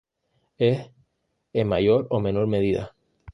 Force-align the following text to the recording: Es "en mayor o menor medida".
Es 0.57 0.89
"en 1.53 1.67
mayor 1.67 2.07
o 2.09 2.19
menor 2.19 2.47
medida". 2.47 2.91